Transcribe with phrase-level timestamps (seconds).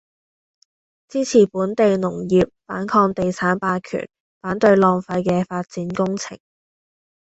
[1.09, 4.09] 支持本地農業，反抗地產霸權，
[4.41, 6.39] 反對浪費嘅發展工程